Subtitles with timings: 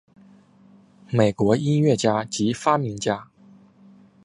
[1.11, 3.27] 美国音乐家及发明家。